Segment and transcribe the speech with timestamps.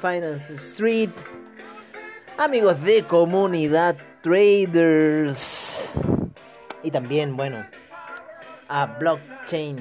[0.00, 1.10] Finance Street,
[2.38, 5.84] amigos de Comunidad Traders
[6.82, 7.66] y también, bueno,
[8.68, 9.76] a Blockchain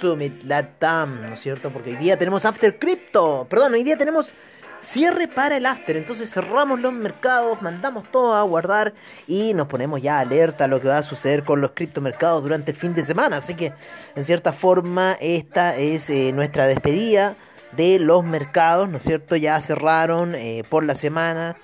[0.00, 1.70] Summit Latam, ¿no es cierto?
[1.70, 4.32] Porque hoy día tenemos After Crypto, perdón, hoy día tenemos
[4.78, 5.96] cierre para el after.
[5.96, 8.94] Entonces cerramos los mercados, mandamos todo a guardar
[9.26, 12.70] y nos ponemos ya alerta a lo que va a suceder con los criptomercados durante
[12.70, 13.38] el fin de semana.
[13.38, 13.72] Así que
[14.14, 17.34] en cierta forma esta es eh, nuestra despedida
[17.76, 19.36] de los mercados, ¿no es cierto?
[19.36, 21.56] Ya cerraron eh, por la semana.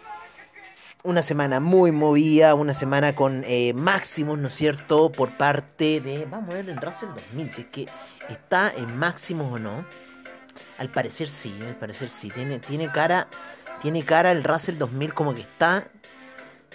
[1.03, 5.11] Una semana muy movida, una semana con eh, máximos, ¿no es cierto?
[5.11, 6.27] Por parte de...
[6.31, 7.89] Vamos a ver el Russell 2000, si es que
[8.29, 9.87] está en máximos o no.
[10.79, 12.31] Al parecer sí, al parecer sí.
[12.31, 13.29] Tiene, tiene cara.
[13.81, 15.89] Tiene cara el Russell 2000 como que está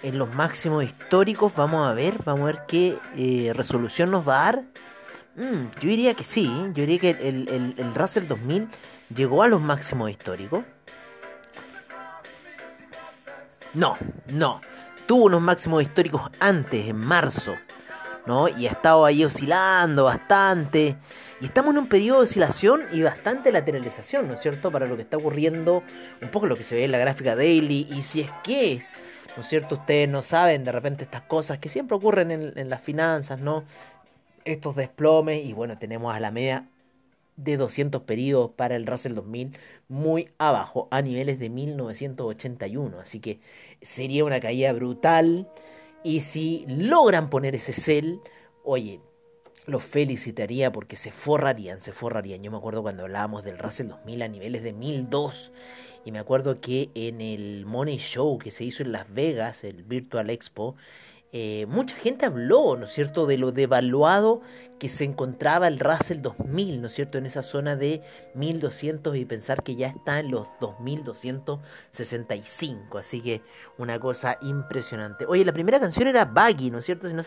[0.01, 1.53] en los máximos históricos.
[1.55, 4.63] Vamos a ver, vamos a ver qué eh, resolución nos va a dar.
[5.35, 8.69] Mm, yo diría que sí, yo diría que el, el, el Russell 2000
[9.13, 10.63] llegó a los máximos históricos.
[13.73, 13.97] No,
[14.27, 14.61] no.
[15.05, 17.55] Tuvo unos máximos históricos antes, en marzo.
[18.25, 18.47] ¿no?
[18.47, 20.95] Y ha estado ahí oscilando bastante.
[21.41, 24.71] Y estamos en un periodo de oscilación y bastante lateralización, ¿no es cierto?
[24.71, 25.83] Para lo que está ocurriendo,
[26.21, 27.87] un poco lo que se ve en la gráfica daily.
[27.91, 28.85] Y si es que,
[29.35, 29.75] ¿no es cierto?
[29.75, 33.63] Ustedes no saben de repente estas cosas que siempre ocurren en, las finanzas, ¿no?
[34.45, 35.45] Estos desplomes.
[35.45, 36.65] Y bueno, tenemos a la media
[37.37, 39.57] de 200 periodos para el Russell 2000
[39.87, 42.99] muy abajo, a niveles de 1981.
[42.99, 43.39] Así que
[43.81, 45.47] sería una caída brutal.
[46.03, 48.19] Y si logran poner ese cel,
[48.63, 48.99] oye,
[49.65, 52.43] los felicitaría porque se forrarían, se forrarían.
[52.43, 55.51] Yo me acuerdo cuando hablábamos del Russell 2000 a niveles de 1002
[56.05, 59.83] y me acuerdo que en el Money Show que se hizo en Las Vegas, el
[59.83, 60.75] Virtual Expo,
[61.31, 64.41] eh, mucha gente habló, ¿no es cierto?, de lo devaluado
[64.79, 68.01] que se encontraba el Russell 2000, ¿no es cierto?, en esa zona de
[68.33, 73.41] 1200 y pensar que ya está en los 2265, así que
[73.77, 75.25] una cosa impresionante.
[75.25, 77.07] Oye, la primera canción era Baggy, ¿no es cierto?
[77.09, 77.21] No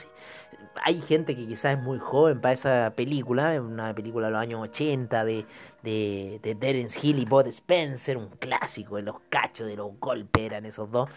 [0.82, 4.60] hay gente que quizás es muy joven para esa película, una película de los años
[4.62, 5.46] 80 de,
[5.82, 10.42] de, de Terence Hill y Bud Spencer, un clásico de los cachos, de los golpes
[10.42, 11.08] eran esos dos,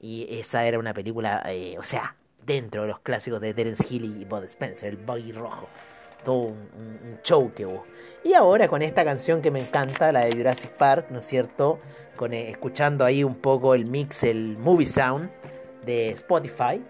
[0.00, 4.04] y esa era una película, eh, o sea, dentro de los clásicos de Terence Hill
[4.04, 5.68] y Bud Spencer, el Buggy Rojo.
[6.24, 7.84] Todo un, show que hubo.
[8.24, 11.78] Y ahora con esta canción que me encanta, la de Jurassic Park, ¿no es cierto?
[12.16, 15.30] Con, eh, escuchando ahí un poco el mix, el movie sound
[15.84, 16.82] de Spotify.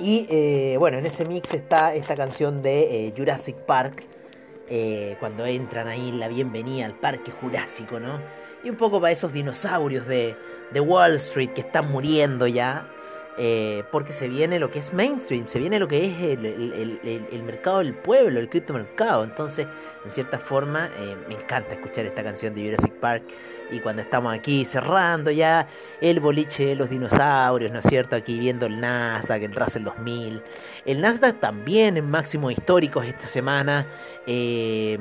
[0.00, 4.04] Y eh, bueno, en ese mix está esta canción de eh, Jurassic Park,
[5.18, 8.20] cuando entran ahí la bienvenida al parque jurásico, ¿no?
[8.62, 10.36] Y un poco para esos dinosaurios de,
[10.70, 12.88] de Wall Street que están muriendo ya.
[13.38, 17.78] Eh, porque se viene lo que es mainstream, se viene lo que es el, mercado
[17.78, 19.24] del pueblo, el criptomercado.
[19.24, 19.66] Entonces,
[20.04, 23.22] en cierta forma, eh, me encanta escuchar esta canción de Jurassic Park.
[23.70, 25.68] Y cuando estamos aquí cerrando ya
[26.00, 28.16] el boliche de los dinosaurios, ¿no es cierto?
[28.16, 30.42] Aquí viendo el Nasdaq, el Russell 2000.
[30.84, 33.86] El Nasdaq también en máximos históricos esta semana.
[34.26, 34.98] Eh,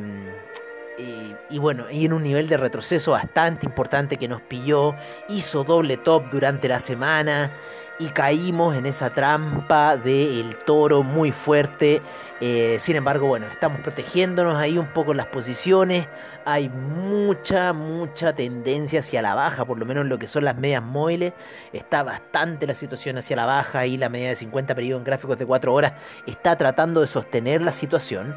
[1.49, 4.95] y bueno, y en un nivel de retroceso bastante importante que nos pilló,
[5.29, 7.51] hizo doble top durante la semana
[7.99, 12.01] y caímos en esa trampa del toro muy fuerte.
[12.39, 16.07] Eh, sin embargo, bueno, estamos protegiéndonos ahí un poco las posiciones.
[16.45, 20.55] Hay mucha, mucha tendencia hacia la baja, por lo menos en lo que son las
[20.55, 21.33] medias móviles.
[21.73, 25.37] Está bastante la situación hacia la baja y la media de 50 periodos en gráficos
[25.37, 25.93] de 4 horas
[26.25, 28.35] está tratando de sostener la situación.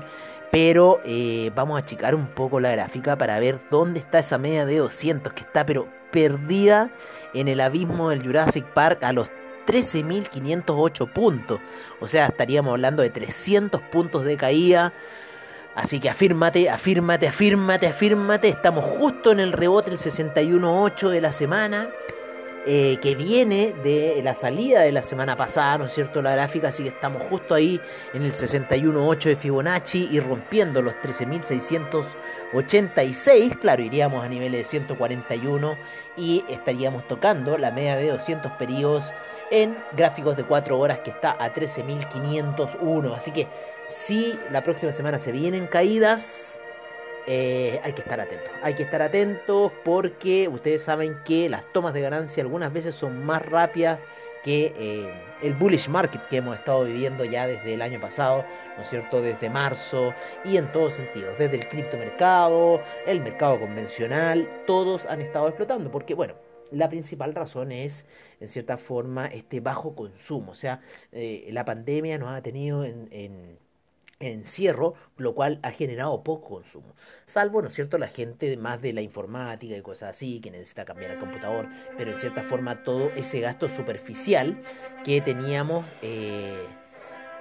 [0.51, 4.67] Pero eh, vamos a achicar un poco la gráfica para ver dónde está esa media
[4.67, 6.91] de 200 que está pero perdida
[7.33, 9.31] en el abismo del Jurassic Park a los
[9.67, 11.61] 13.508 puntos.
[12.01, 14.93] O sea, estaríamos hablando de 300 puntos de caída.
[15.75, 18.49] Así que afírmate, afírmate, afírmate, afírmate.
[18.49, 21.89] Estamos justo en el rebote del 61.8 de la semana.
[22.65, 26.23] Eh, que viene de la salida de la semana pasada, ¿no es cierto?
[26.23, 27.81] La gráfica, así que estamos justo ahí
[28.15, 35.77] en el 61.8 de Fibonacci y rompiendo los 13.686, claro, iríamos a niveles de 141
[36.17, 39.13] y estaríamos tocando la media de 200 periodos
[39.53, 43.47] en gráficos de 4 horas que está a 13.501, así que
[43.87, 46.59] si la próxima semana se vienen caídas,
[47.27, 48.51] eh, hay que estar atentos.
[48.63, 53.25] Hay que estar atentos porque ustedes saben que las tomas de ganancia algunas veces son
[53.27, 53.99] más rápidas
[54.43, 55.13] que eh,
[55.43, 58.47] el bullish market que hemos estado viviendo ya desde el año pasado,
[58.77, 59.21] ¿no es cierto?
[59.21, 60.15] Desde marzo
[60.47, 66.15] y en todos sentidos, desde el criptomercado, el mercado convencional, todos han estado explotando porque,
[66.15, 66.35] bueno,
[66.73, 68.07] la principal razón es,
[68.41, 70.53] en cierta forma, este bajo consumo.
[70.53, 70.81] O sea,
[71.13, 73.59] eh, la pandemia nos ha tenido en
[74.23, 76.95] encierro, lo cual ha generado poco consumo.
[77.27, 80.85] Salvo, ¿no es cierto?, la gente más de la informática y cosas así, que necesita
[80.85, 84.63] cambiar el computador, pero en cierta forma todo ese gasto superficial
[85.05, 86.67] que teníamos eh,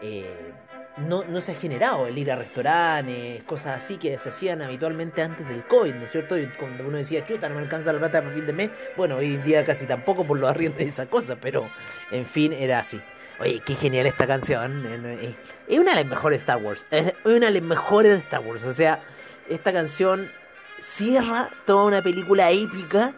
[0.01, 0.53] eh,
[0.97, 5.21] no, no se ha generado, el ir a restaurantes, cosas así que se hacían habitualmente
[5.21, 6.37] antes del COVID, ¿no es cierto?
[6.37, 9.17] Y cuando uno decía, chuta, no me alcanza la plata para fin de mes, bueno,
[9.17, 11.69] hoy en día casi tampoco por los arriendos de esas cosas, pero
[12.11, 12.99] en fin, era así.
[13.41, 14.85] Oye, qué genial esta canción.
[15.67, 16.85] Es una de las mejores Star Wars.
[16.91, 18.63] Es una de las mejores de Star Wars.
[18.63, 18.99] O sea,
[19.49, 20.31] esta canción
[20.79, 23.13] cierra toda una película épica.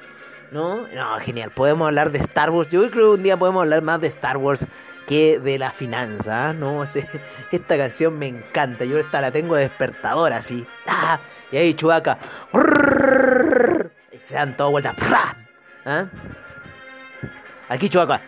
[0.52, 0.88] ¿No?
[0.96, 1.52] No, genial.
[1.52, 2.70] Podemos hablar de Star Wars.
[2.70, 4.66] Yo creo que un día podemos hablar más de Star Wars
[5.08, 6.54] que de la finanza.
[6.54, 6.84] ¿no?
[7.52, 8.86] esta canción me encanta.
[8.86, 10.66] Yo esta la tengo de despertador así.
[10.88, 11.20] ¡Ah!
[11.52, 12.18] Y ahí Chubaca.
[14.12, 14.96] Y se dan todas vueltas.
[15.86, 16.06] ¿Ah?
[17.70, 18.22] Aquí Chubaca.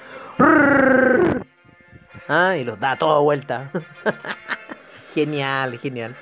[2.27, 2.55] ¿Ah?
[2.57, 3.71] Y los da toda vuelta.
[5.13, 6.15] genial, genial.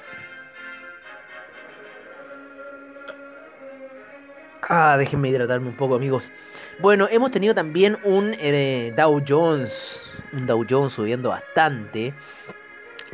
[4.69, 6.31] Ah, déjenme hidratarme un poco, amigos.
[6.83, 10.11] Bueno, hemos tenido también un eh, Dow Jones.
[10.33, 12.13] Un Dow Jones subiendo bastante.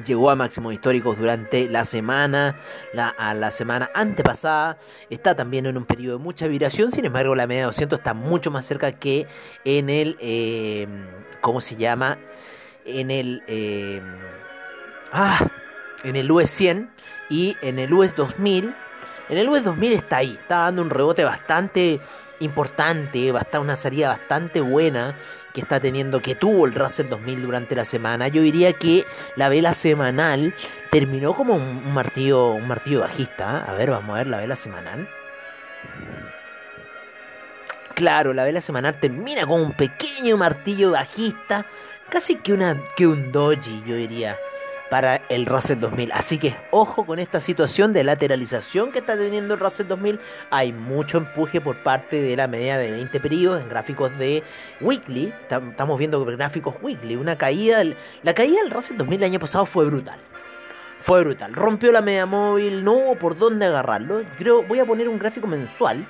[0.03, 2.57] Llegó a máximos históricos durante la semana,
[2.93, 4.79] la, a la semana antepasada.
[5.11, 6.91] Está también en un periodo de mucha vibración.
[6.91, 9.27] Sin embargo, la media de 200 está mucho más cerca que
[9.63, 10.17] en el.
[10.19, 10.87] Eh,
[11.39, 12.17] ¿Cómo se llama?
[12.85, 14.01] en el, eh,
[15.11, 15.47] ah,
[16.03, 16.89] en el US 100
[17.29, 18.73] y en el US 2000.
[19.29, 21.99] En el US 2000 está ahí, está dando un rebote bastante
[22.39, 25.15] importante, una salida bastante buena
[25.53, 28.27] que está teniendo, que tuvo el Russell 2000 durante la semana.
[28.27, 29.05] Yo diría que
[29.35, 30.53] la vela semanal
[30.91, 33.63] terminó como un martillo, un martillo bajista.
[33.63, 35.07] A ver, vamos a ver la vela semanal.
[37.95, 41.65] Claro, la vela semanal termina como un pequeño martillo bajista
[42.09, 44.37] casi que, una, que un doji, yo diría,
[44.89, 46.11] para el Russell 2000.
[46.11, 50.19] Así que ojo con esta situación de lateralización que está teniendo el Russell 2000.
[50.49, 54.43] Hay mucho empuje por parte de la media de 20 periodos en gráficos de
[54.81, 55.33] weekly.
[55.49, 57.15] Estamos viendo gráficos weekly.
[57.15, 57.83] Una caída,
[58.23, 60.19] la caída del Russell 2000 el año pasado fue brutal.
[61.01, 61.53] Fue brutal.
[61.53, 64.21] Rompió la media móvil, no hubo por dónde agarrarlo.
[64.37, 66.05] Creo, voy a poner un gráfico mensual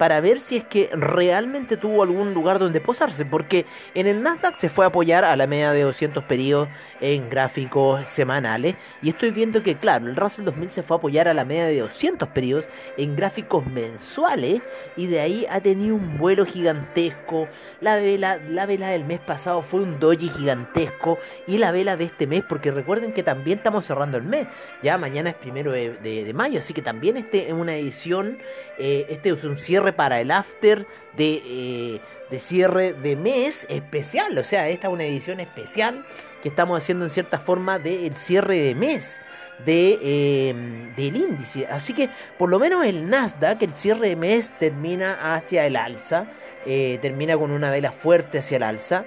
[0.00, 4.56] para ver si es que realmente tuvo algún lugar donde posarse, porque en el Nasdaq
[4.56, 6.70] se fue a apoyar a la media de 200 periodos
[7.02, 11.28] en gráficos semanales, y estoy viendo que, claro, el Russell 2000 se fue a apoyar
[11.28, 12.66] a la media de 200 periodos
[12.96, 14.62] en gráficos mensuales,
[14.96, 17.46] y de ahí ha tenido un vuelo gigantesco.
[17.82, 22.04] La vela, la vela del mes pasado fue un doji gigantesco, y la vela de
[22.04, 24.46] este mes, porque recuerden que también estamos cerrando el mes,
[24.82, 28.38] ya mañana es primero de, mayo, así que también este es una edición,
[28.78, 34.36] eh, este es un cierre para el after de, eh, de cierre de mes especial.
[34.38, 36.04] O sea, esta es una edición especial
[36.42, 39.20] que estamos haciendo en cierta forma del cierre de mes
[39.64, 41.66] de, eh, del índice.
[41.66, 46.26] Así que por lo menos el Nasdaq, el cierre de mes termina hacia el alza.
[46.66, 49.04] Eh, termina con una vela fuerte hacia el alza.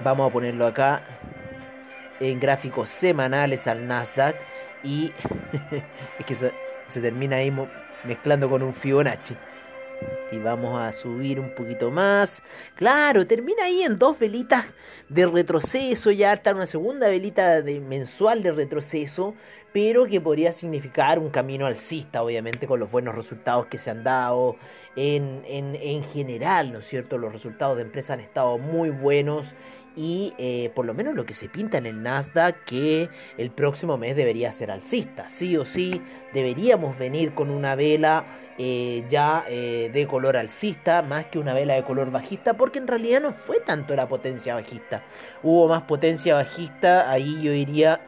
[0.00, 1.02] Vamos a ponerlo acá
[2.20, 4.36] en gráficos semanales al Nasdaq.
[4.82, 5.12] Y
[6.18, 6.52] es que se,
[6.86, 7.52] se termina ahí
[8.04, 9.36] mezclando con un Fibonacci.
[10.30, 12.42] Y vamos a subir un poquito más.
[12.74, 14.66] Claro, termina ahí en dos velitas
[15.08, 16.10] de retroceso.
[16.10, 19.34] Ya está una segunda velita de mensual de retroceso.
[19.72, 24.04] Pero que podría significar un camino alcista, obviamente, con los buenos resultados que se han
[24.04, 24.56] dado
[24.96, 27.18] en, en, en general, ¿no es cierto?
[27.18, 29.54] Los resultados de empresa han estado muy buenos
[29.96, 33.96] y eh, por lo menos lo que se pinta en el Nasdaq que el próximo
[33.96, 35.28] mes debería ser alcista.
[35.28, 36.02] Sí o sí
[36.34, 38.26] deberíamos venir con una vela
[38.58, 42.86] eh, ya eh, de color alcista más que una vela de color bajista porque en
[42.86, 45.02] realidad no fue tanto la potencia bajista.
[45.42, 48.00] Hubo más potencia bajista, ahí yo diría...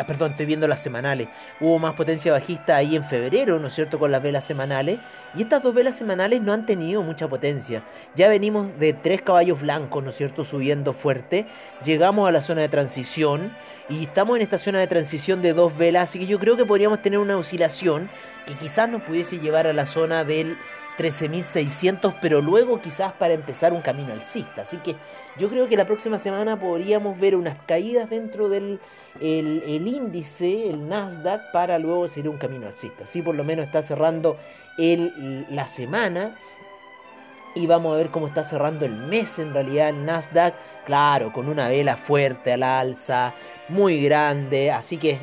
[0.00, 1.28] Ah, perdón, estoy viendo las semanales.
[1.60, 4.98] Hubo más potencia bajista ahí en febrero, ¿no es cierto?, con las velas semanales.
[5.34, 7.82] Y estas dos velas semanales no han tenido mucha potencia.
[8.16, 11.46] Ya venimos de tres caballos blancos, ¿no es cierto?, subiendo fuerte.
[11.84, 13.52] Llegamos a la zona de transición
[13.90, 16.08] y estamos en esta zona de transición de dos velas.
[16.08, 18.08] Así que yo creo que podríamos tener una oscilación
[18.46, 20.56] que quizás nos pudiese llevar a la zona del
[20.98, 24.62] 13.600, pero luego quizás para empezar un camino alcista.
[24.62, 24.96] Así que
[25.38, 28.80] yo creo que la próxima semana podríamos ver unas caídas dentro del
[29.20, 33.04] el, índice, el Nasdaq, para luego seguir un camino alcista.
[33.04, 34.36] Así por lo menos está cerrando
[34.78, 36.36] el, la semana.
[37.52, 40.54] Y vamos a ver cómo está cerrando el mes en realidad el Nasdaq.
[40.84, 43.32] Claro, con una vela fuerte al alza,
[43.68, 44.70] muy grande.
[44.70, 45.18] Así que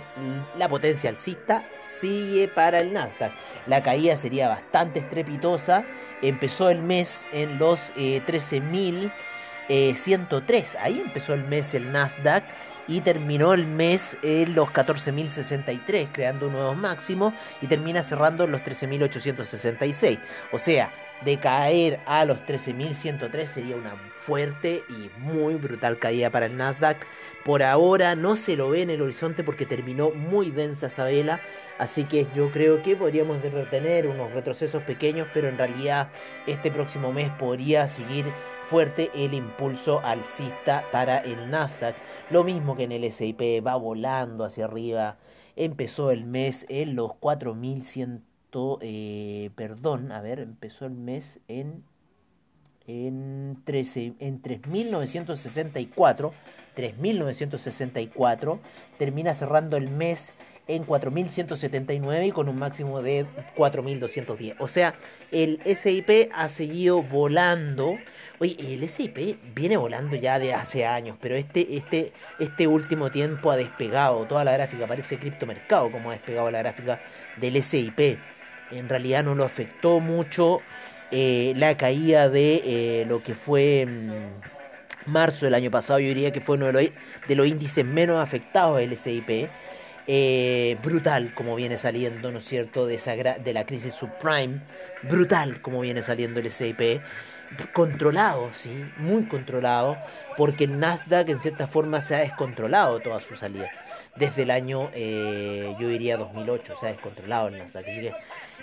[0.57, 3.31] la potencia alcista sigue para el Nasdaq
[3.67, 5.85] la caída sería bastante estrepitosa.
[6.21, 9.11] Empezó el mes en los 13.000.
[9.67, 10.77] 103.
[10.79, 12.45] Ahí empezó el mes el Nasdaq
[12.87, 18.61] y terminó el mes en los 14.063, creando nuevos máximos y termina cerrando en los
[18.61, 20.19] 13.866.
[20.53, 20.89] O sea,
[21.25, 26.97] de caer a los 13.103 sería una fuerte y muy brutal caída para el Nasdaq.
[27.45, 31.39] Por ahora no se lo ve en el horizonte porque terminó muy densa esa vela,
[31.79, 36.09] así que yo creo que podríamos retener unos retrocesos pequeños, pero en realidad
[36.45, 38.25] este próximo mes podría seguir
[38.65, 41.95] fuerte el impulso alcista para el Nasdaq.
[42.29, 45.17] Lo mismo que en el S&P va volando hacia arriba.
[45.55, 48.23] Empezó el mes en los 4100
[48.81, 51.83] eh, perdón, a ver, empezó el mes en
[52.87, 56.31] en, 13, en 3.964,
[56.75, 58.59] 3.964,
[58.97, 60.33] termina cerrando el mes
[60.67, 64.55] en 4.179 y con un máximo de 4.210.
[64.59, 64.95] O sea,
[65.31, 67.97] el SIP ha seguido volando.
[68.39, 73.49] Oye, el SIP viene volando ya de hace años, pero este, este, este último tiempo
[73.51, 74.25] ha despegado.
[74.25, 76.99] Toda la gráfica parece criptomercado como ha despegado la gráfica
[77.37, 78.17] del SIP
[78.71, 80.61] en realidad no lo afectó mucho
[81.11, 86.31] eh, la caída de eh, lo que fue mm, marzo del año pasado, yo diría
[86.31, 86.91] que fue uno de
[87.35, 89.49] los, índices menos afectados del SIP.
[90.09, 94.61] Eh, brutal como viene saliendo, ¿no es cierto?, de, esa de la crisis subprime,
[95.03, 97.01] brutal como viene saliendo el SIP,
[97.73, 99.97] controlado, sí, muy controlado,
[100.37, 103.69] porque el Nasdaq en cierta forma se ha descontrolado toda su salida
[104.17, 107.85] desde el año, eh, yo diría 2008, se ha descontrolado el Nasdaq.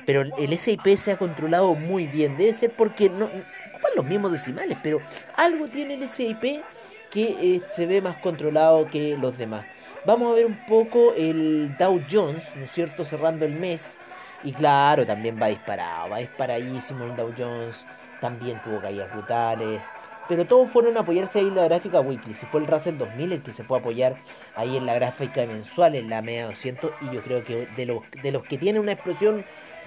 [0.07, 4.33] Pero el SIP se ha controlado muy bien, debe ser porque no ocupan los mismos
[4.33, 5.01] decimales, pero
[5.37, 6.63] algo tiene el SIP
[7.11, 9.65] que eh, se ve más controlado que los demás.
[10.05, 13.99] Vamos a ver un poco el Dow Jones, ¿no es cierto?, cerrando el mes.
[14.43, 17.75] Y claro, también va disparado, va disparadísimo el Dow Jones,
[18.21, 19.81] también tuvo caídas brutales
[20.29, 22.35] pero todos fueron a apoyarse ahí en la gráfica weekly.
[22.35, 24.17] Si fue el Russell 2000 el que se fue a apoyar
[24.55, 28.03] ahí en la gráfica mensual, en la media 200, y yo creo que de los,
[28.23, 29.45] de los que tienen una explosión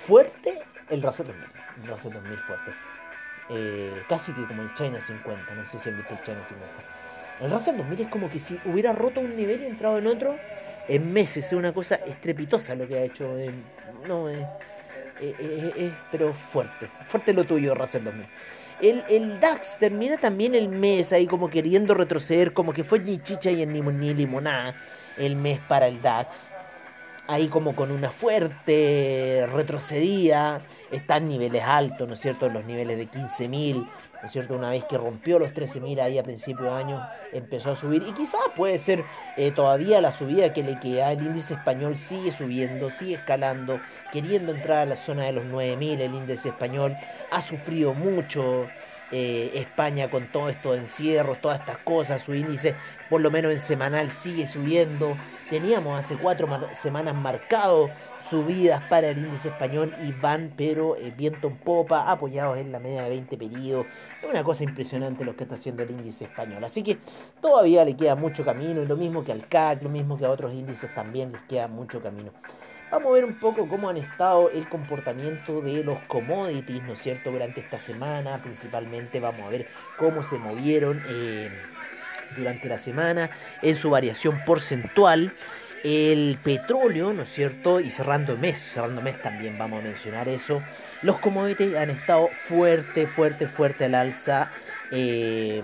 [0.08, 0.60] fuerte,
[0.90, 1.46] el Russell 2000,
[1.84, 2.72] el Russell 2000 fuerte.
[3.50, 7.46] Eh, casi que como el China 50, no sé si han visto el China 50.
[7.46, 10.36] El Russell 2000 es como que si hubiera roto un nivel y entrado en otro
[10.88, 13.36] en meses, es una cosa estrepitosa lo que ha hecho.
[14.08, 14.46] no, es,
[16.12, 18.26] pero fuerte, fuerte lo tuyo, Russell 2000.
[18.80, 23.50] El, DAX termina también el mes ahí como queriendo retroceder, como que fue ni chicha
[23.50, 24.76] y ni, limonada
[25.18, 26.50] el mes para el DAX.
[27.28, 32.50] Ahí como con una fuerte retrocedida, está en niveles altos, ¿no es cierto?
[32.50, 34.56] Los niveles de 15.000, ¿no es cierto?
[34.56, 38.04] Una vez que rompió los 13.000 ahí a principio de año, empezó a subir.
[38.08, 39.04] Y quizás puede ser
[39.36, 41.12] eh, todavía la subida que le queda.
[41.12, 43.80] El índice español sigue subiendo, sigue escalando,
[44.12, 46.00] queriendo entrar a la zona de los 9.000.
[46.00, 46.96] El índice español
[47.32, 48.68] ha sufrido mucho.
[49.12, 52.76] Eh, España con todos estos encierros, todas estas cosas, su índice
[53.10, 55.16] por lo menos en semanal sigue subiendo.
[55.50, 57.90] Teníamos hace cuatro semanas marcado
[58.30, 62.80] subidas para el índice español y van, pero eh, viento en popa, apoyados en la
[62.80, 63.86] media de 20 periodos.
[64.22, 66.62] Es una cosa impresionante lo que está haciendo el índice español.
[66.64, 66.98] Así que
[67.42, 70.30] todavía le queda mucho camino, y lo mismo que al CAC, lo mismo que a
[70.30, 72.32] otros índices también les queda mucho camino.
[72.90, 77.02] Vamos a ver un poco cómo han estado el comportamiento de los commodities, ¿no es
[77.02, 78.38] cierto?, durante esta semana.
[78.42, 79.68] Principalmente vamos a ver
[79.98, 81.52] cómo se movieron eh,
[82.38, 83.30] durante la semana
[83.62, 85.34] en su variación porcentual
[85.84, 87.82] el petróleo, ¿no es cierto?
[87.82, 90.62] Y cerrando mes, cerrando mes también vamos a mencionar eso.
[91.02, 94.50] Los commodities han estado fuerte, fuerte, fuerte al alza.
[94.92, 95.62] Eh,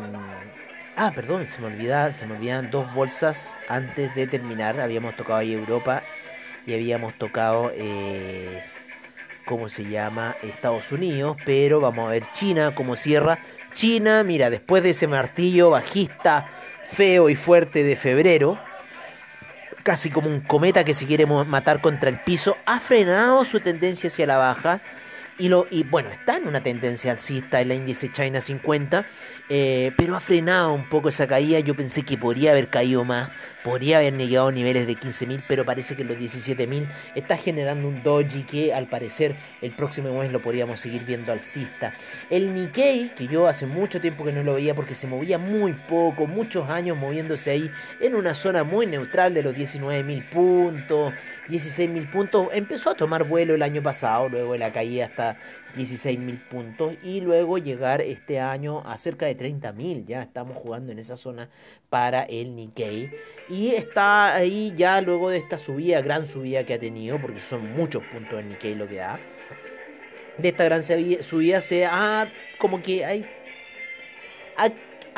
[0.97, 4.79] ah, perdón, se me olvidaban, se me olvidan dos bolsas antes de terminar.
[4.81, 6.03] Habíamos tocado ahí Europa
[6.65, 8.63] y habíamos tocado, eh,
[9.45, 10.35] ¿cómo se llama?
[10.43, 13.39] Estados Unidos, pero vamos a ver China como cierra.
[13.73, 16.45] China, mira, después de ese martillo bajista
[16.85, 18.59] feo y fuerte de febrero,
[19.83, 24.09] casi como un cometa que se quiere matar contra el piso, ha frenado su tendencia
[24.09, 24.81] hacia la baja
[25.37, 29.05] y, lo, y bueno, está en una tendencia alcista en la índice China 50,
[29.49, 31.59] eh, pero ha frenado un poco esa caída.
[31.59, 33.29] Yo pensé que podría haber caído más,
[33.63, 38.03] podría haber llegado a niveles de 15.000, pero parece que los 17.000 está generando un
[38.03, 41.93] doji que al parecer el próximo mes lo podríamos seguir viendo alcista.
[42.29, 45.73] El Nikkei, que yo hace mucho tiempo que no lo veía porque se movía muy
[45.73, 51.13] poco, muchos años moviéndose ahí en una zona muy neutral de los 19.000 puntos.
[51.49, 52.47] 16.000 puntos.
[52.53, 55.37] Empezó a tomar vuelo el año pasado, luego de la caída hasta
[55.75, 60.05] 16.000 puntos y luego llegar este año a cerca de 30.000.
[60.05, 61.49] Ya estamos jugando en esa zona
[61.89, 63.11] para el Nikkei.
[63.49, 67.73] Y está ahí ya luego de esta subida, gran subida que ha tenido, porque son
[67.75, 69.19] muchos puntos el Nikkei lo que da.
[70.37, 73.25] De esta gran subida se ha como que hay
[74.57, 74.69] ha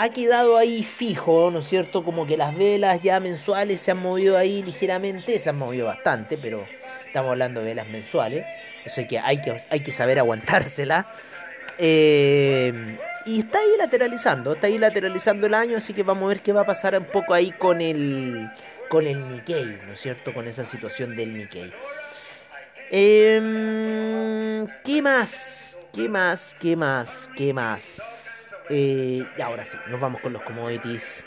[0.10, 2.04] quedado ahí fijo, ¿no es cierto?
[2.04, 6.38] Como que las velas ya mensuales se han movido ahí ligeramente, se han movido bastante,
[6.38, 6.66] pero
[7.08, 8.46] estamos hablando de velas mensuales,
[8.86, 11.08] sea que hay que, hay que saber aguantársela.
[11.78, 16.42] Eh, y está ahí lateralizando, está ahí lateralizando el año, así que vamos a ver
[16.42, 18.50] qué va a pasar un poco ahí con el,
[18.90, 20.34] con el Nikkei, ¿no es cierto?
[20.34, 21.72] Con esa situación del Nikkei.
[22.92, 25.76] Eh, ¿Qué más?
[25.94, 26.56] ¿Qué más?
[26.60, 27.30] ¿Qué más?
[27.36, 28.25] ¿Qué más?
[28.70, 31.26] Eh, y ahora sí, nos vamos con los commodities.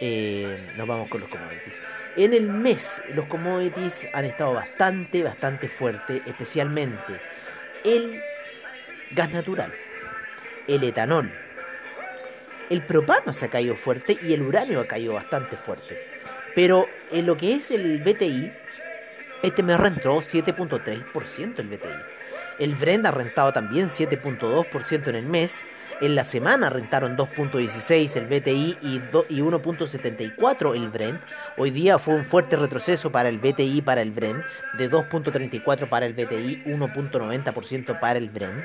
[0.00, 1.80] Eh, nos vamos con los commodities.
[2.16, 7.20] En el mes, los commodities han estado bastante, bastante fuerte, especialmente
[7.84, 8.20] el
[9.12, 9.72] gas natural,
[10.66, 11.30] el etanol,
[12.70, 15.98] el propano se ha caído fuerte y el uranio ha caído bastante fuerte.
[16.54, 18.52] Pero en lo que es el BTI,
[19.42, 21.88] este me rentó 7.3% el BTI.
[22.58, 25.64] El Brent ha rentado también 7.2% en el mes.
[26.00, 31.20] En la semana rentaron 2.16 el BTI y, 1.74 el Brent.
[31.56, 34.44] Hoy día fue un fuerte retroceso para el BTI para el Brent,
[34.76, 38.64] de 2.34 para el BTI, 1.90% para el Brent.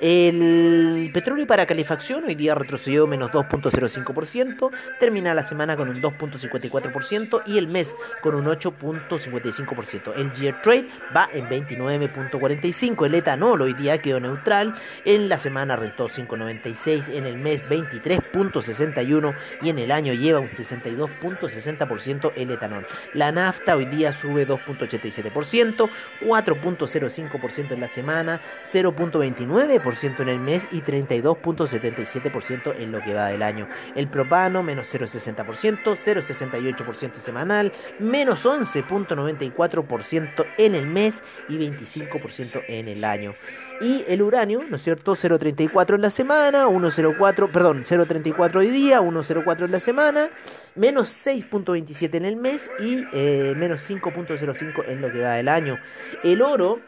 [0.00, 7.42] El petróleo para calefacción hoy día retrocedió menos 2.05%, termina la semana con un 2.54%
[7.46, 10.12] y el mes con un 8.55%.
[10.16, 13.06] El year trade va en 29.45%.
[13.06, 19.34] El etanol hoy día quedó neutral, en la semana rentó 5.96%, en el mes 23.61%
[19.62, 22.86] y en el año lleva un 62.60% el etanol.
[23.14, 29.87] La nafta hoy día sube 2.87%, 4.05% en la semana, 0.29%
[30.18, 33.66] en el mes y 32.77% en lo que va del año.
[33.94, 43.04] El propano menos 0.60%, 0.68% semanal, menos 11.94% en el mes y 25% en el
[43.04, 43.34] año.
[43.80, 45.12] Y el uranio, ¿no es cierto?
[45.12, 50.28] 0.34 en la semana, 1.04, perdón, 0.34 hoy día, 1.04 en la semana,
[50.74, 55.78] menos 6.27 en el mes y eh, menos 5.05 en lo que va del año.
[56.22, 56.80] El oro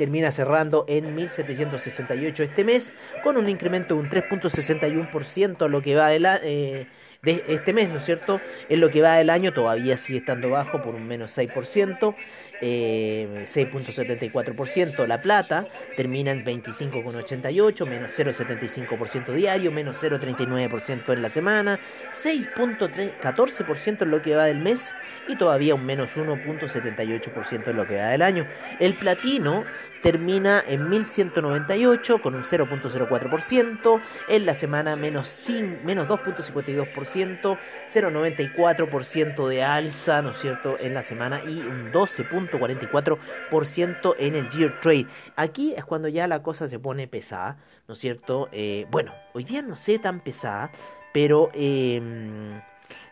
[0.00, 2.90] termina cerrando en 1768 este mes,
[3.22, 6.86] con un incremento de un 3.61% lo que va de, la, eh,
[7.22, 8.40] de este mes, ¿no es cierto?
[8.68, 12.14] En lo que va del año todavía sigue estando bajo por un menos 6%.
[12.60, 15.02] 6.74%.
[15.02, 21.80] Eh, la plata termina en 25.88, menos 0.75% diario, menos 0.39% en la semana,
[22.12, 24.94] 6.14% en lo que va del mes
[25.28, 28.46] y todavía un menos 1.78% en lo que va del año.
[28.78, 29.64] El platino
[30.02, 35.46] termina en 1198 con un 0.04%, en la semana menos,
[35.84, 37.58] menos 2.52%,
[37.88, 42.20] 0.94% de alza, ¿no es cierto?, en la semana y un 12.
[42.30, 45.06] 44% en el Year Trade.
[45.36, 47.58] Aquí es cuando ya la cosa se pone pesada,
[47.88, 48.48] ¿no es cierto?
[48.52, 50.70] Eh, bueno, hoy día no sé tan pesada,
[51.12, 52.60] pero em,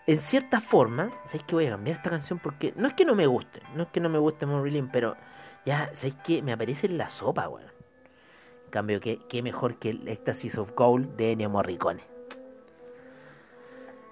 [0.07, 2.39] en cierta forma, ¿sabéis que voy a cambiar esta canción?
[2.39, 5.17] Porque no es que no me guste, no es que no me guste Marilyn, pero
[5.69, 7.71] ya, ¿sabéis que me aparece en la sopa, weón?
[8.65, 12.03] En cambio, que, mejor que el Ecstasy of Gold de Ennio Morricone.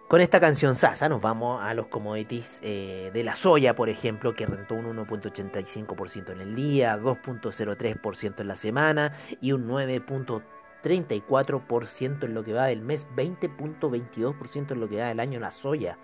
[0.06, 4.34] Con esta canción Sasa nos vamos a los commodities eh, de la soya, por ejemplo,
[4.34, 12.34] que rentó un 1.85% en el día, 2.03% en la semana y un 9.34% en
[12.34, 15.96] lo que va del mes, 20.22% en lo que va del año la soya.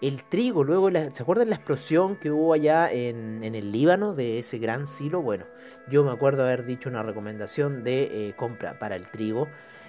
[0.00, 4.58] El trigo, luego, ¿se acuerdan la explosión que hubo allá en, el Líbano de ese
[4.58, 5.20] gran silo?
[5.20, 5.44] Bueno,
[5.90, 9.46] yo me acuerdo haber dicho una recomendación de eh, compra para el trigo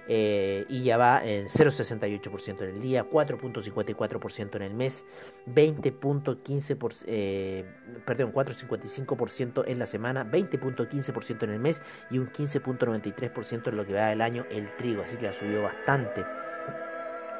[0.09, 5.05] eh, y ya va en 0,68% en el día, 4.54% en el mes,
[5.47, 7.63] 20.15%, eh,
[8.05, 13.93] perdón, 4.55% en la semana, 20.15% en el mes y un 15.93% en lo que
[13.93, 16.25] va del año el trigo, así que ha subido bastante.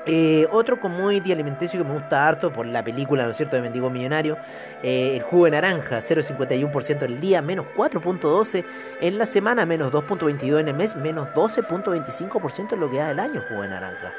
[0.05, 3.61] Eh, otro commodity alimenticio que me gusta harto por la película, ¿no es cierto?, de
[3.61, 4.37] Mendigo Millonario,
[4.81, 8.65] eh, el jugo de naranja, 0,51% en el día, menos 4.12
[8.99, 13.19] en la semana, menos 2.22 en el mes, menos 12.25% en lo que da el
[13.19, 14.11] año jugo de naranja.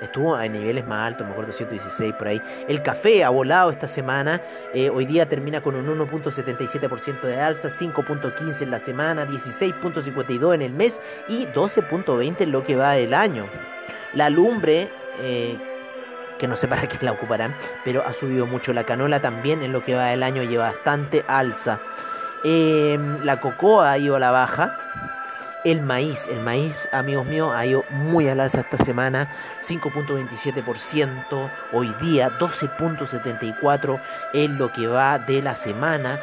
[0.00, 2.40] Estuvo a niveles más altos, me acuerdo 116 por ahí.
[2.68, 4.40] El café ha volado esta semana.
[4.72, 10.62] Eh, hoy día termina con un 1.77% de alza, 5.15 en la semana, 16.52 en
[10.62, 13.48] el mes y 12.20 en lo que va del año.
[14.14, 14.88] La lumbre,
[15.20, 15.58] eh,
[16.38, 17.54] que no sé para qué la ocuparán,
[17.84, 18.72] pero ha subido mucho.
[18.72, 21.80] La canola también en lo que va del año lleva bastante alza.
[22.44, 24.78] Em, la cocoa ha ido a la baja.
[25.64, 29.28] El maíz, el maíz, amigos míos, ha ido muy al alza esta semana,
[29.60, 34.00] 5.27%, hoy día 12.74%
[34.34, 36.20] en lo que va de la semana,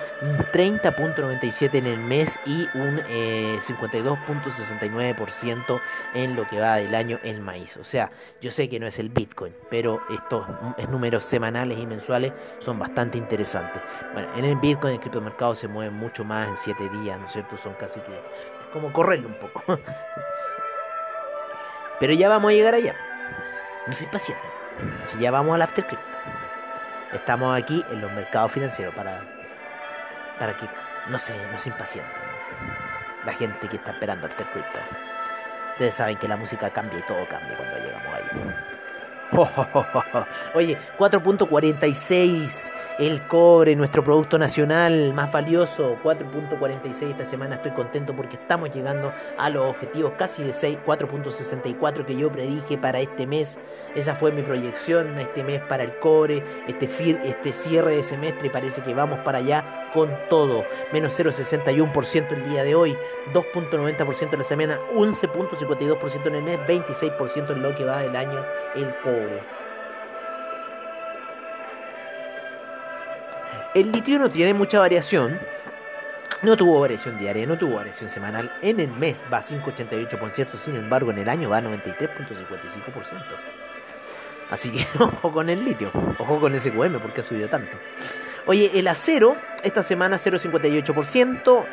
[0.53, 5.81] 30.97% en el mes y un 52.69% eh,
[6.13, 7.75] en lo que va del año el maíz.
[7.75, 10.45] O sea, yo sé que no es el Bitcoin, pero estos
[10.89, 13.81] números semanales y mensuales son bastante interesantes.
[14.13, 17.33] Bueno, en el Bitcoin, el criptomercado se mueve mucho más en 7 días, ¿no es
[17.33, 17.57] cierto?
[17.57, 18.17] Son casi que
[18.75, 19.63] como correrlo un poco.
[22.01, 22.93] Pero ya vamos a llegar allá.
[23.87, 24.43] No soy paciente.
[25.05, 26.05] Si ya vamos al After Crypto.
[27.13, 29.21] Estamos aquí en los mercados financieros para,
[30.37, 30.67] para que
[31.07, 32.13] no se, no se impacienten.
[33.25, 34.77] La gente que está esperando After Crypto.
[35.71, 38.74] Ustedes saben que la música cambia y todo cambia cuando llegamos ahí.
[40.55, 47.55] Oye, 4.46 el cobre, nuestro producto nacional más valioso, 4.46 esta semana.
[47.55, 52.77] Estoy contento porque estamos llegando a los objetivos casi de 6, 4.64 que yo predije
[52.77, 53.59] para este mes.
[53.95, 56.89] Esa fue mi proyección este mes para el cobre, este,
[57.23, 60.65] este cierre de semestre parece que vamos para allá con todo.
[60.93, 62.97] Menos 0.61% el día de hoy,
[63.33, 68.45] 2.90% en la semana, 11.52% en el mes, 26% en lo que va del año
[68.75, 69.24] el cobre.
[73.73, 75.39] El litio no tiene mucha variación.
[76.41, 78.51] No tuvo variación diaria, no tuvo variación semanal.
[78.61, 82.05] En el mes va 5,88%, sin embargo en el año va 93,55%.
[84.49, 87.77] Así que ojo con el litio, ojo con ese QM porque ha subido tanto.
[88.47, 91.65] Oye, el acero, esta semana 0,58%.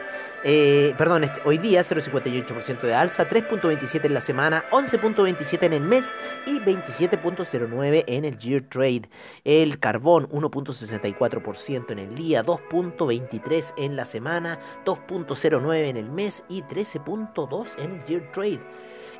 [0.44, 5.82] Eh, perdón, este, hoy día 0,58% de alza, 3.27 en la semana, 11.27 en el
[5.82, 6.14] mes
[6.46, 9.02] y 27.09 en el year trade.
[9.44, 16.62] El carbón 1.64% en el día, 2.23 en la semana, 2.09 en el mes y
[16.62, 18.60] 13.2 en el year trade.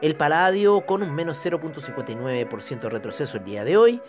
[0.02, 4.00] El paladio con un menos 0.59% de retroceso el día de hoy.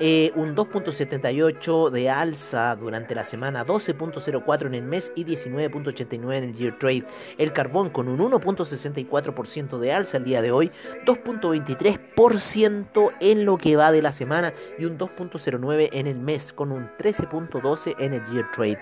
[0.00, 6.44] Eh, un 2.78 de alza durante la semana, 12.04 en el mes y 19.89 en
[6.44, 7.04] el year trade.
[7.36, 10.70] El carbón con un 1.64% de alza el día de hoy,
[11.04, 16.72] 2.23% en lo que va de la semana y un 2.09 en el mes con
[16.72, 18.78] un 13.12 en el year trade.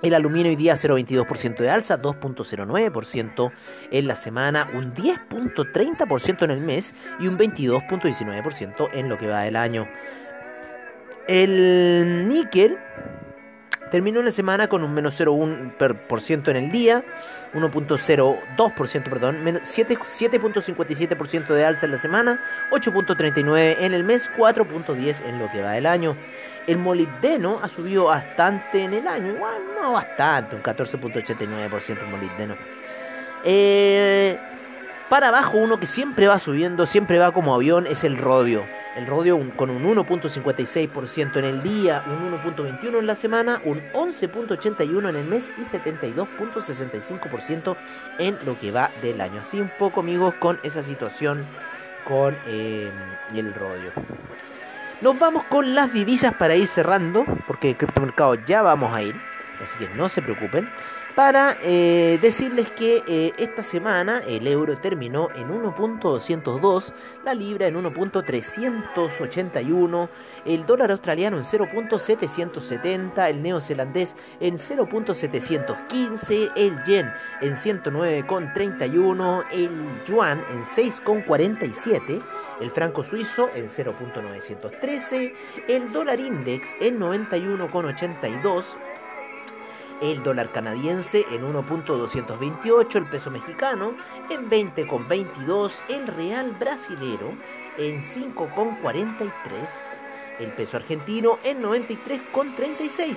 [0.00, 3.50] El aluminio hoy día 0,22% de alza, 2,09%
[3.90, 9.42] en la semana, un 10,30% en el mes y un 22,19% en lo que va
[9.42, 9.88] del año.
[11.26, 12.78] El níquel
[13.90, 17.02] terminó la semana con un menos 0,1% en el día,
[17.54, 25.50] 1.02%, perdón, 7.57% de alza en la semana, 8.39% en el mes, 4.10% en lo
[25.50, 26.16] que va del año.
[26.68, 32.56] El molibdeno ha subido bastante en el año, igual no bastante, un 14.89% el molibdeno.
[33.42, 34.38] Eh,
[35.08, 38.64] para abajo, uno que siempre va subiendo, siempre va como avión, es el rodio.
[38.98, 45.08] El rodio con un 1.56% en el día, un 1.21% en la semana, un 11.81%
[45.08, 47.76] en el mes y 72.65%
[48.18, 49.40] en lo que va del año.
[49.40, 51.46] Así un poco amigos con esa situación
[52.06, 52.90] con eh,
[53.34, 53.90] el rodio.
[55.00, 59.14] Nos vamos con las divisas para ir cerrando, porque el criptomercado ya vamos a ir,
[59.62, 60.68] así que no se preocupen
[61.18, 66.92] para eh, decirles que eh, esta semana el euro terminó en 1.202,
[67.24, 70.08] la libra en 1.381,
[70.44, 79.72] el dólar australiano en 0.770, el neozelandés en 0.715, el yen en 109.31, el
[80.06, 82.22] yuan en 6.47,
[82.60, 85.34] el franco suizo en 0.913,
[85.66, 88.64] el dólar index en 91.82,
[90.00, 93.94] el dólar canadiense en 1.228, el peso mexicano
[94.30, 97.32] en 20.22, el real brasilero
[97.76, 99.30] en 5.43,
[100.40, 103.16] el peso argentino en 93.36,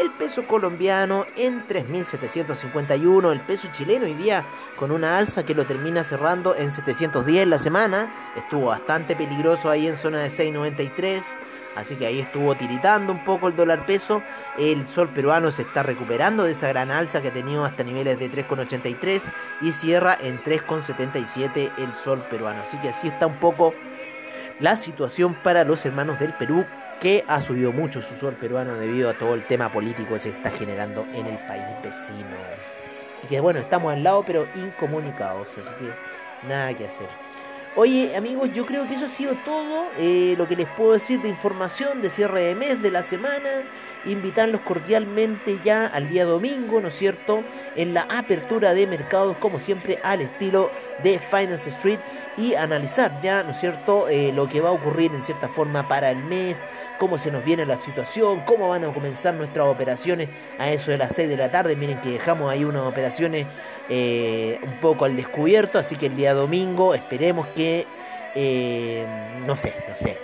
[0.00, 4.44] el peso colombiano en 3.751, el peso chileno hoy día
[4.76, 9.86] con una alza que lo termina cerrando en 710 la semana, estuvo bastante peligroso ahí
[9.86, 11.22] en zona de 6.93,
[11.76, 14.22] Así que ahí estuvo tiritando un poco el dólar peso.
[14.58, 18.18] El sol peruano se está recuperando de esa gran alza que ha tenido hasta niveles
[18.18, 22.62] de 3,83 y cierra en 3,77 el sol peruano.
[22.62, 23.74] Así que así está un poco
[24.58, 26.64] la situación para los hermanos del Perú
[27.00, 30.28] que ha subido mucho su sol peruano debido a todo el tema político que se
[30.30, 32.36] está generando en el país vecino.
[33.22, 37.25] Y que bueno, estamos al lado pero incomunicados, así que nada que hacer.
[37.78, 41.20] Oye, amigos, yo creo que eso ha sido todo eh, lo que les puedo decir
[41.20, 43.50] de información de cierre de mes, de la semana.
[44.06, 47.42] Invitarlos cordialmente ya al día domingo, ¿no es cierto?
[47.74, 50.70] En la apertura de mercados, como siempre, al estilo
[51.02, 51.98] de Finance Street
[52.36, 55.88] y analizar ya, ¿no es cierto?, eh, lo que va a ocurrir en cierta forma
[55.88, 56.64] para el mes,
[56.98, 60.98] cómo se nos viene la situación, cómo van a comenzar nuestras operaciones a eso de
[60.98, 61.76] las 6 de la tarde.
[61.76, 63.46] Miren que dejamos ahí unas operaciones
[63.88, 67.86] eh, un poco al descubierto, así que el día domingo esperemos que,
[68.34, 69.06] eh,
[69.46, 70.18] no sé, no sé,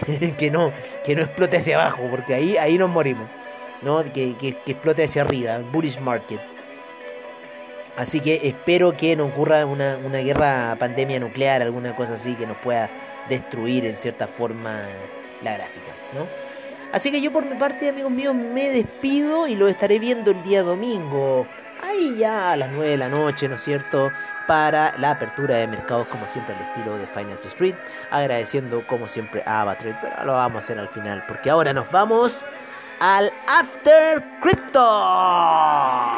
[0.38, 0.72] que no,
[1.04, 3.28] que no explote hacia abajo, porque ahí, ahí nos morimos,
[3.82, 4.02] ¿no?
[4.12, 6.40] Que, que, explote hacia arriba, bullish market.
[7.96, 12.46] Así que espero que no ocurra una, una guerra pandemia nuclear, alguna cosa así que
[12.46, 12.90] nos pueda
[13.28, 14.82] destruir en cierta forma
[15.42, 16.26] la gráfica, ¿no?
[16.92, 20.42] Así que yo por mi parte, amigos míos, me despido y lo estaré viendo el
[20.42, 21.46] día domingo
[21.82, 24.10] ahí ya a las 9 de la noche, ¿no es cierto?
[24.46, 27.74] Para la apertura de mercados, como siempre, al estilo de Finance Street.
[28.10, 31.90] Agradeciendo, como siempre, a Avatrade, pero lo vamos a hacer al final, porque ahora nos
[31.90, 32.44] vamos
[33.00, 36.15] al After Crypto.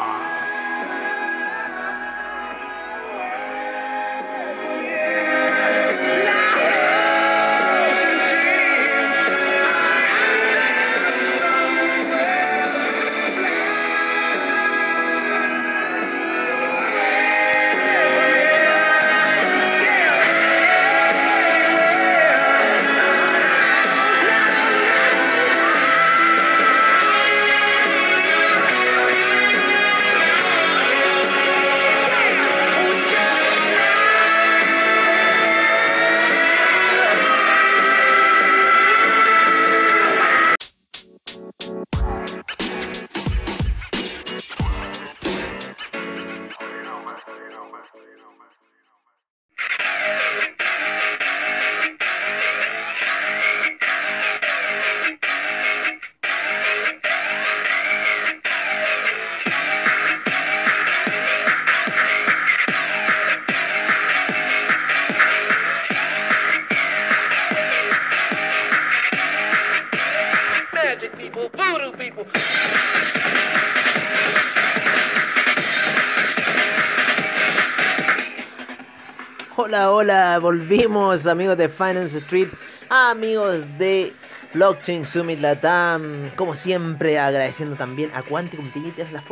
[80.49, 82.49] Volvimos amigos de Finance Street,
[82.89, 84.11] amigos de
[84.55, 89.23] Blockchain Summit Latam, como siempre agradeciendo también a Quanticum Digital las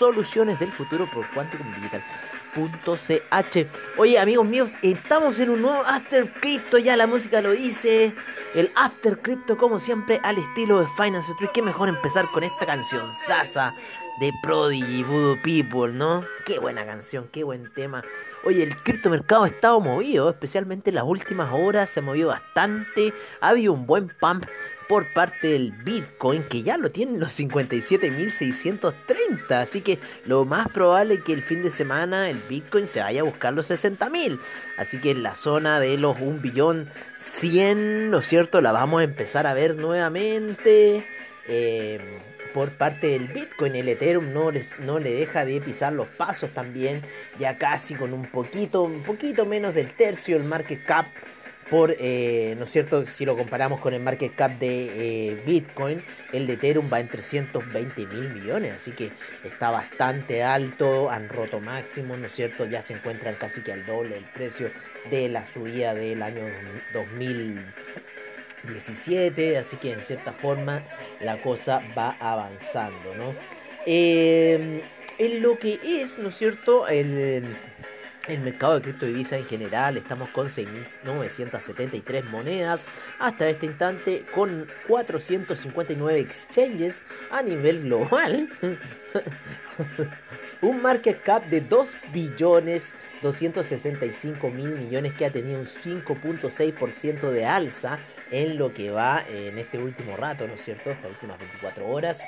[0.00, 3.68] soluciones del futuro por quanticumdigital.ch.
[3.98, 8.12] Oye amigos míos, estamos en un nuevo After Crypto, ya la música lo dice,
[8.56, 12.66] el After Crypto como siempre al estilo de Finance Street, qué mejor empezar con esta
[12.66, 13.72] canción, Sasa
[14.20, 16.24] de Prodigy, Voodoo People, ¿no?
[16.44, 18.04] Qué buena canción, qué buen tema.
[18.44, 23.12] Oye, el criptomercado ha estado movido, especialmente en las últimas horas, se ha movido bastante.
[23.40, 24.44] Ha habido un buen pump
[24.88, 29.50] por parte del Bitcoin, que ya lo tienen los 57.630.
[29.50, 33.22] Así que lo más probable es que el fin de semana el Bitcoin se vaya
[33.22, 34.38] a buscar los 60.000.
[34.76, 38.60] Así que en la zona de los 1 billón 100, ¿no es cierto?
[38.60, 41.06] La vamos a empezar a ver nuevamente.
[41.48, 42.20] Eh,
[42.54, 43.74] por parte del Bitcoin.
[43.74, 47.02] El Ethereum no, les, no le deja de pisar los pasos también,
[47.38, 51.06] ya casi con un poquito, un poquito menos del tercio el market cap
[51.70, 53.06] por, eh, ¿no es cierto?
[53.06, 58.06] Si lo comparamos con el market cap de eh, Bitcoin, el Ethereum va en 320
[58.06, 59.10] mil millones, así que
[59.42, 62.66] está bastante alto, han roto máximo, ¿no es cierto?
[62.66, 64.70] Ya se encuentran casi que al doble el precio
[65.10, 66.44] de la subida del año
[66.92, 67.60] 2000.
[68.66, 70.82] 17, así que en cierta forma
[71.20, 73.34] la cosa va avanzando, ¿no?
[73.86, 74.82] Eh,
[75.18, 76.88] en lo que es, ¿no es cierto?
[76.88, 77.44] El,
[78.28, 82.86] el mercado de criptodivisas en general, estamos con 6.973 monedas
[83.18, 88.48] hasta este instante, con 459 exchanges a nivel global.
[90.62, 97.46] Un market cap de 2 billones 265 mil millones que ha tenido un 5.6% de
[97.46, 97.98] alza
[98.30, 100.90] en lo que va en este último rato, ¿no es cierto?
[100.90, 102.22] Estas últimas 24 horas.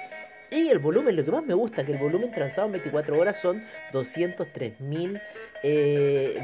[0.51, 3.41] Y el volumen, lo que más me gusta, que el volumen transado en 24 horas
[3.41, 5.21] son 203.910
[5.65, 6.39] eh,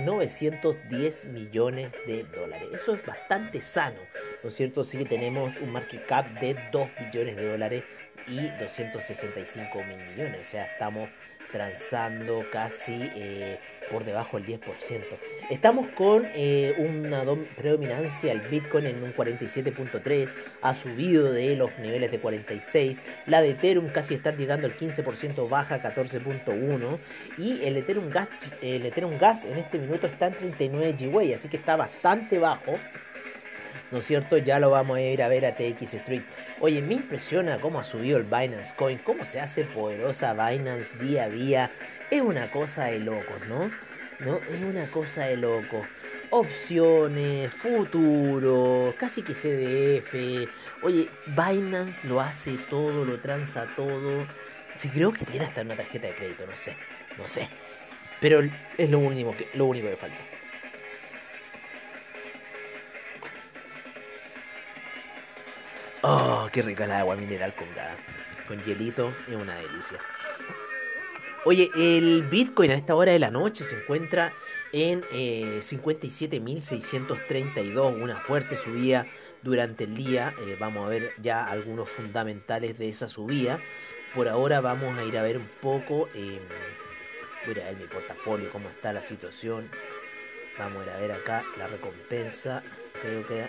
[1.33, 2.69] millones de dólares.
[2.73, 4.01] Eso es bastante sano,
[4.43, 4.83] ¿no es cierto?
[4.83, 7.85] Sí que tenemos un market cap de 2 billones de dólares
[8.27, 10.41] y 265 mil millones.
[10.41, 11.09] O sea, estamos
[11.53, 13.61] transando casi eh,
[13.92, 14.61] por debajo del 10%.
[15.50, 17.22] Estamos con eh, una
[17.57, 23.50] predominancia, el Bitcoin en un 47.3, ha subido de los niveles de 46, la de
[23.50, 26.98] Ethereum casi está llegando al 15%, baja 14.1
[27.37, 28.28] y el Ethereum Gas,
[28.62, 32.78] el Ethereum Gas en este minuto está en 39 GWay, así que está bastante bajo.
[33.92, 34.38] ¿no es cierto?
[34.38, 36.22] Ya lo vamos a ir a ver a TX Street.
[36.61, 41.24] Oye, me impresiona cómo ha subido el Binance Coin, cómo se hace poderosa Binance día
[41.24, 41.70] a día.
[42.12, 43.70] Es una cosa de locos, ¿no?
[44.20, 44.37] ¿No?
[44.37, 45.87] Es una cosa de loco.
[46.29, 50.46] Opciones, futuro, casi que CDF.
[50.83, 54.27] Oye, Binance lo hace todo, lo transa todo.
[54.77, 56.77] Sí, creo que tiene hasta una tarjeta de crédito, no sé,
[57.16, 57.48] no sé.
[58.20, 58.42] Pero
[58.77, 60.18] es lo único que, lo único que falta.
[66.03, 67.68] Oh, qué rica la agua mineral con.
[68.46, 69.98] Con hielito, es una delicia.
[71.44, 74.33] Oye, el Bitcoin a esta hora de la noche se encuentra
[74.70, 79.09] en eh, 57.632, una fuerte subida
[79.42, 80.33] durante el día.
[80.46, 83.59] Eh, vamos a ver ya algunos fundamentales de esa subida.
[84.14, 86.09] Por ahora vamos a ir a ver un poco.
[86.14, 86.38] Eh,
[87.44, 89.68] voy a ver mi portafolio, cómo está la situación.
[90.61, 92.62] Vamos a ir a ver acá la recompensa.
[93.02, 93.48] Creo que.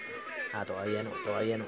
[0.52, 1.66] Ah, todavía no, todavía no.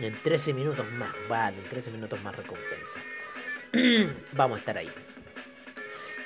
[0.00, 3.00] En 13 minutos más, vale, en 13 minutos más recompensa.
[4.32, 4.90] vamos a estar ahí.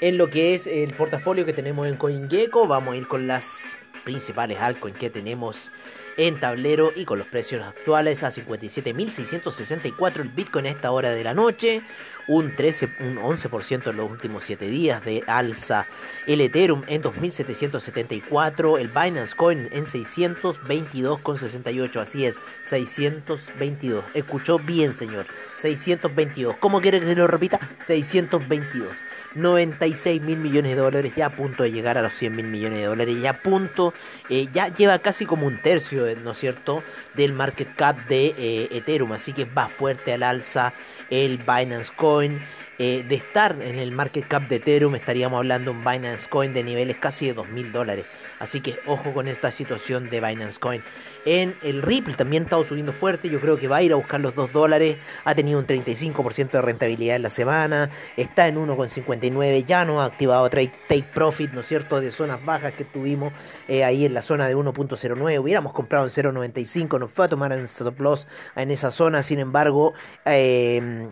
[0.01, 3.77] En lo que es el portafolio que tenemos en CoinGecko, vamos a ir con las
[4.05, 5.71] principales altcoins que tenemos
[6.17, 11.25] en tablero y con los precios actuales a 57.664 el Bitcoin a esta hora de
[11.25, 11.83] la noche,
[12.29, 15.87] un 13, un 11% en los últimos 7 días de alza,
[16.27, 25.27] el Ethereum en 2.774, el Binance Coin en 622,68, así es, 622, escuchó bien señor,
[25.59, 27.59] 622, ¿cómo quiere que se lo repita?
[27.87, 28.89] 622.
[29.35, 32.81] 96 mil millones de dólares, ya a punto de llegar a los 100 mil millones
[32.81, 33.95] de dólares, ya a punto,
[34.29, 36.83] eh, ya lleva casi como un tercio, eh, ¿no es cierto?,
[37.15, 40.73] del market cap de eh, Ethereum, así que va fuerte al alza
[41.11, 42.12] el Binance Coin.
[42.21, 46.65] De estar en el market cap de Ethereum estaríamos hablando de un Binance Coin de
[46.65, 48.07] niveles casi de 2 mil dólares.
[48.43, 50.83] Así que ojo con esta situación de Binance Coin.
[51.25, 53.29] En el Ripple también ha subiendo fuerte.
[53.29, 54.97] Yo creo que va a ir a buscar los 2 dólares.
[55.25, 57.91] Ha tenido un 35% de rentabilidad en la semana.
[58.17, 59.65] Está en 1,59.
[59.65, 62.01] Ya no ha activado Take Profit, ¿no es cierto?
[62.01, 63.33] De zonas bajas que tuvimos
[63.69, 65.39] eh, ahí en la zona de 1.09.
[65.39, 66.99] Hubiéramos comprado en 0.95.
[66.99, 69.23] Nos fue a tomar en stop loss en esa zona.
[69.23, 69.95] Sin embargo,
[70.25, 71.07] eh,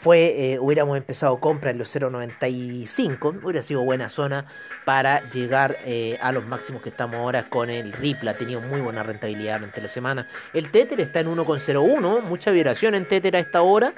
[0.00, 4.46] fue, eh, hubiéramos empezado compra en los 0.95, hubiera sido buena zona
[4.86, 8.80] para llegar eh, a los máximos que estamos ahora con el Ripple, ha tenido muy
[8.80, 10.26] buena rentabilidad durante la semana.
[10.54, 13.92] El Tether está en 1.01, mucha vibración en Tether a esta hora.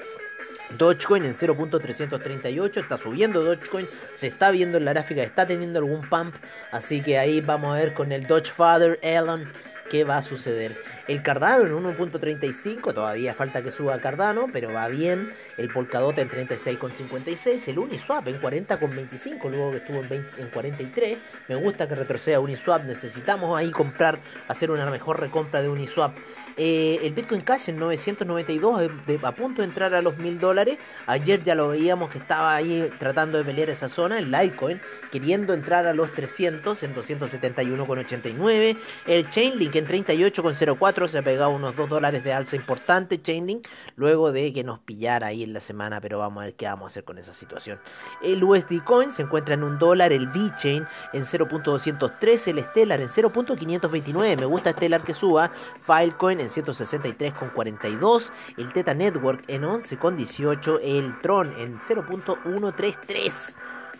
[0.76, 6.00] Dogecoin en 0.338, está subiendo Dogecoin, se está viendo en la gráfica, está teniendo algún
[6.08, 6.34] pump,
[6.72, 9.46] así que ahí vamos a ver con el Doge Father Elon
[9.92, 10.74] qué va a suceder.
[11.06, 15.34] El Cardano en 1.35, todavía falta que suba Cardano, pero va bien.
[15.58, 21.18] El Polkadot en 36.56, el Uniswap en 40.25, luego que estuvo en, en 43.
[21.48, 26.16] Me gusta que retroceda Uniswap, necesitamos ahí comprar, hacer una mejor recompra de Uniswap.
[26.56, 28.90] Eh, el Bitcoin Cash en 992
[29.22, 30.78] a punto de entrar a los 1000 dólares.
[31.06, 34.18] Ayer ya lo veíamos que estaba ahí tratando de pelear esa zona.
[34.18, 38.76] El Litecoin queriendo entrar a los 300 en 271,89.
[39.06, 43.20] El Chainlink en 38,04 se ha pegado unos 2 dólares de alza importante.
[43.20, 46.00] Chainlink luego de que nos pillara ahí en la semana.
[46.00, 47.78] Pero vamos a ver qué vamos a hacer con esa situación.
[48.22, 50.12] El USD Coin se encuentra en un dólar.
[50.12, 52.48] El VeChain en 0.203.
[52.48, 54.36] El Stellar en 0.529.
[54.36, 55.50] Me gusta Stellar que suba.
[55.80, 63.56] Filecoin en 163,42, el Teta Network en 11,18, el Tron en 0.133.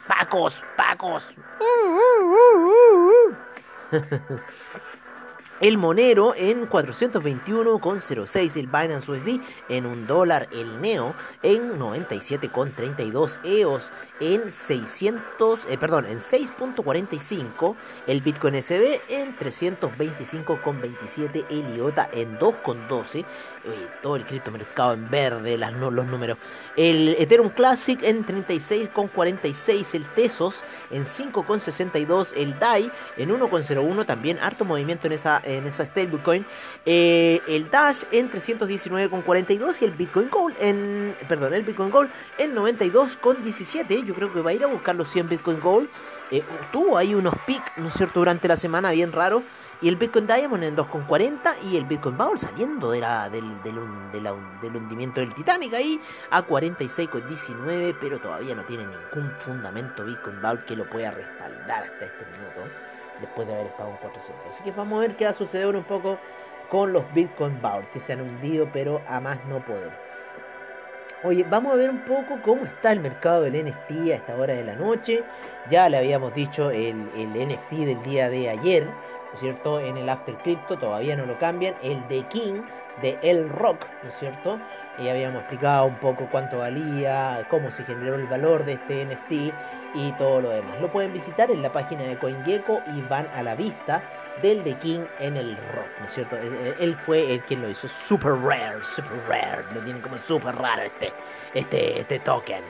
[0.06, 1.24] Pacos, Pacos.
[5.62, 8.56] El Monero en 421,06.
[8.56, 10.48] El Binance USD en un dólar.
[10.50, 13.38] El Neo en 97,32.
[13.44, 17.76] EOS en 600, eh, perdón, en 6.45.
[18.08, 21.44] El Bitcoin SB en 325,27.
[21.48, 23.20] El IOTA en 2,12.
[23.20, 23.24] Eh,
[24.02, 26.38] todo el criptomercado en verde, las, los números.
[26.76, 29.94] El Ethereum Classic en 36,46.
[29.94, 32.32] El Tesos en 5,62.
[32.36, 34.06] El DAI en 1,01.
[34.06, 36.44] También harto movimiento en esa en esa stablecoin.
[36.86, 42.54] Eh, el Dash en 319,42 y el Bitcoin Gold en, perdón, el Bitcoin Gold en
[42.54, 44.04] 92,17.
[44.04, 45.88] Yo creo que va a ir a buscar los 100 Bitcoin Gold.
[46.30, 46.42] Eh,
[46.72, 47.62] tuvo ahí unos pics,
[48.14, 49.42] durante la semana bien raro.
[49.82, 53.00] Y el Bitcoin Diamond en 2,40 y el Bitcoin Bowl saliendo de
[53.32, 60.40] del, del, hundimiento del Titanic ahí a 46,19, pero todavía no tiene ningún fundamento Bitcoin
[60.40, 62.72] Bowl que lo pueda respaldar hasta este minuto,
[63.20, 64.46] después de haber estado en 400.
[64.48, 66.16] Así que vamos a ver qué va a suceder un poco
[66.70, 69.90] con los Bitcoin Bowl, que se han hundido, pero a más no poder.
[71.24, 74.54] Oye, vamos a ver un poco cómo está el mercado del NFT a esta hora
[74.54, 75.22] de la noche.
[75.70, 79.78] Ya le habíamos dicho el, el NFT del día de ayer, ¿no es cierto?
[79.78, 81.74] En el After Crypto todavía no lo cambian.
[81.80, 82.62] El de King,
[83.02, 84.58] de El Rock, ¿no es cierto?
[84.98, 89.54] Ya habíamos explicado un poco cuánto valía, cómo se generó el valor de este NFT
[89.94, 90.80] y todo lo demás.
[90.80, 94.02] Lo pueden visitar en la página de CoinGecko y van a la vista
[94.40, 96.36] del de King en el rock, ¿no es cierto?
[96.36, 97.88] Él fue el quien lo hizo.
[97.88, 99.64] Super rare, super rare.
[99.74, 101.12] Lo tienen como super raro este,
[101.54, 102.62] este, este token.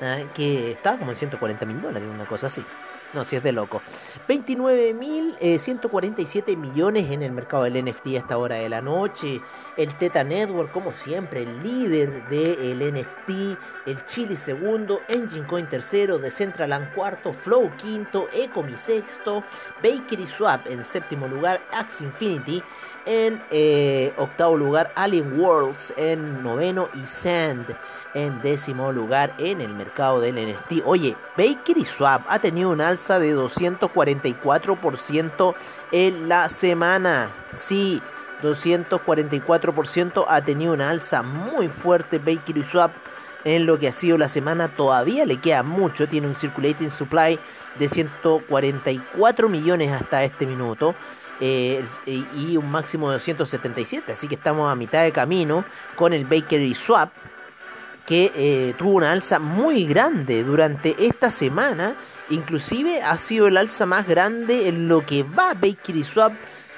[0.00, 0.18] ¿ah?
[0.34, 2.64] Que estaba como en 140 mil dólares, una cosa así.
[3.12, 3.82] No, si es de loco.
[4.28, 9.40] 29.147 eh, millones en el mercado del NFT a esta hora de la noche.
[9.76, 13.30] El Teta Network, como siempre, el líder del NFT.
[13.86, 15.00] El Chili segundo.
[15.08, 16.18] Engine Coin tercero.
[16.18, 17.32] Decentraland cuarto.
[17.32, 18.28] Flow quinto.
[18.32, 19.44] Ecomi sexto.
[19.82, 21.62] Bakery Swap en séptimo lugar.
[21.72, 22.62] Axe Infinity
[23.06, 24.92] en eh, octavo lugar.
[24.96, 26.88] Alien Worlds en noveno.
[26.94, 27.74] Y Sand
[28.16, 30.86] en décimo lugar en el mercado del NFT.
[30.86, 35.54] Oye, Bakery Swap ha tenido un alza de 244%
[35.92, 37.30] en la semana.
[37.58, 38.00] Sí,
[38.42, 42.90] 244% ha tenido una alza muy fuerte Bakery Swap
[43.44, 44.68] en lo que ha sido la semana.
[44.68, 46.08] Todavía le queda mucho.
[46.08, 47.38] Tiene un circulating supply
[47.78, 50.94] de 144 millones hasta este minuto.
[51.38, 54.12] Eh, y un máximo de 277.
[54.12, 57.10] Así que estamos a mitad de camino con el Bakery Swap
[58.06, 61.94] que eh, tuvo una alza muy grande durante esta semana.
[62.30, 66.32] Inclusive ha sido el alza más grande en lo que va Bakery Swap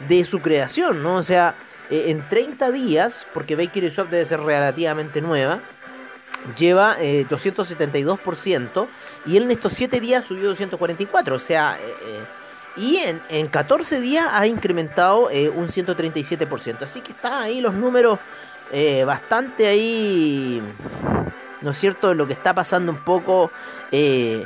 [0.08, 1.16] de su creación, ¿no?
[1.16, 1.54] O sea,
[1.90, 5.60] eh, en 30 días, porque Bakery Swap debe ser relativamente nueva,
[6.56, 8.88] lleva 272% eh,
[9.26, 11.78] y él en estos 7 días subió 244%, o sea,
[12.76, 18.18] y en, en 14 días ha incrementado un 137%, así que están ahí los números
[19.04, 20.62] bastante ahí
[21.60, 23.50] ¿no es cierto?, lo que está pasando un poco
[23.90, 24.44] eh,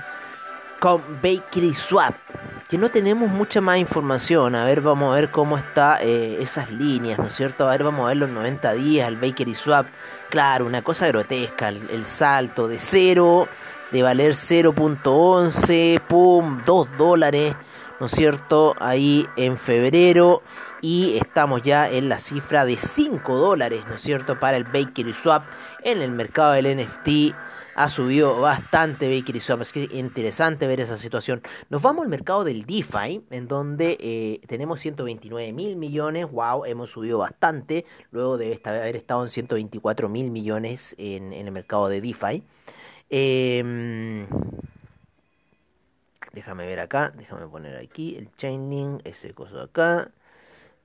[0.79, 2.15] con Bakery Swap,
[2.69, 4.55] que no tenemos mucha más información.
[4.55, 7.67] A ver, vamos a ver cómo está eh, esas líneas, ¿no es cierto?
[7.67, 9.87] A ver, vamos a ver los 90 días, el Bakery Swap.
[10.31, 13.49] Claro, una cosa grotesca, el, salto de 0,
[13.91, 17.55] de valer 0.11, pum, 2 dólares,
[18.03, 18.75] ¿no es cierto?
[18.81, 20.43] Ahí en febrero
[20.81, 25.15] y estamos ya en la cifra de 5 dólares, ¿no es cierto?, para el Bakery
[25.15, 25.45] Swap
[25.85, 27.33] en el mercado del NFT.
[27.77, 31.43] Ha subido bastante Bakery Swap, es que interesante ver esa situación.
[31.71, 36.29] Nos vamos al mercado del DeFi, en donde eh, tenemos 129 mil millones.
[36.29, 37.85] Wow, hemos subido bastante.
[38.11, 42.43] Luego de haber estado en 124 mil millones en, el mercado de DeFi.
[43.11, 44.27] Em,
[46.33, 50.11] déjame ver acá, déjame poner aquí el Chainlink, ese coso acá.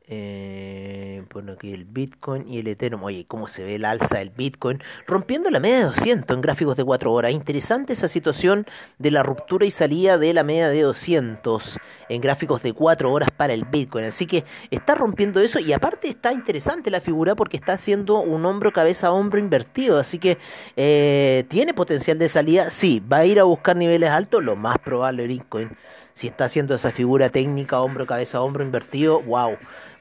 [0.09, 3.03] Eh, bueno, aquí el Bitcoin y el Ethereum.
[3.03, 4.81] Oye, cómo se ve el alza del Bitcoin.
[5.05, 7.31] Rompiendo la media de 200 en gráficos de 4 horas.
[7.31, 8.65] Interesante esa situación
[8.99, 11.77] de la ruptura y salida de la media de 200
[12.07, 14.05] en gráficos de 4 horas para el Bitcoin.
[14.05, 15.59] Así que está rompiendo eso.
[15.59, 19.99] Y aparte está interesante la figura porque está haciendo un hombro, cabeza, hombro invertido.
[19.99, 20.37] Así que
[20.77, 22.71] eh, tiene potencial de salida.
[22.71, 24.41] Sí, va a ir a buscar niveles altos.
[24.41, 25.71] Lo más probable Bitcoin.
[26.13, 29.19] Si está haciendo esa figura técnica, hombro, cabeza, hombro invertido.
[29.19, 29.57] Wow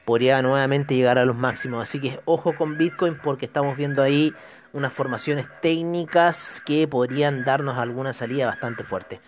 [0.07, 1.83] podría nuevamente llegar a los máximos.
[1.83, 4.33] Así que ojo con Bitcoin porque estamos viendo ahí
[4.71, 9.19] unas formaciones técnicas que podrían darnos alguna salida bastante fuerte.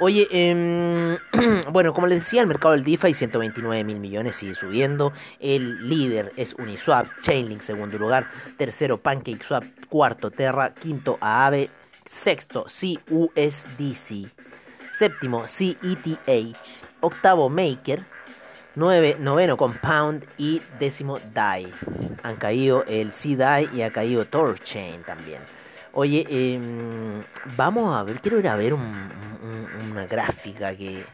[0.00, 1.18] Oye, eh,
[1.70, 5.12] bueno, como les decía, el mercado del DeFi 129 mil millones sigue subiendo.
[5.38, 11.70] El líder es Uniswap, Chainlink segundo lugar, tercero PancakeSwap, cuarto Terra, quinto Aave,
[12.08, 14.26] sexto CUSDC,
[14.90, 16.56] séptimo CETH,
[17.02, 18.13] octavo Maker,
[18.76, 21.70] 9, noveno Compound y décimo DAI.
[22.24, 25.40] Han caído el C-DAI y ha caído Torchain también.
[25.92, 27.22] Oye, em,
[27.56, 31.04] vamos a ver, quiero ir a ver una gráfica que...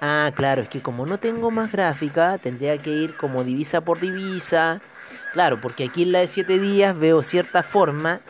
[0.00, 4.00] Ah, claro, es que como no tengo más gráfica, tendría que ir como divisa por
[4.00, 4.80] divisa.
[5.34, 8.20] Claro, porque aquí en la de 7 días veo cierta forma,